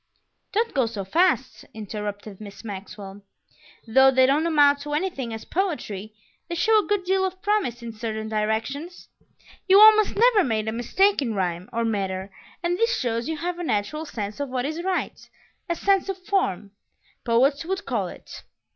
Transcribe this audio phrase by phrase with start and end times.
[0.51, 3.21] "Don't go so fast," interrupted Miss Maxwell.
[3.85, 6.15] "Though they don't amount to anything as poetry,
[6.49, 9.09] they show a good deal of promise in certain directions.
[9.67, 12.31] You almost never make a mistake in rhyme or metre,
[12.63, 15.29] and this shows you have a natural sense of what is right;
[15.69, 16.71] a 'sense of form,'
[17.23, 18.41] poets would call it.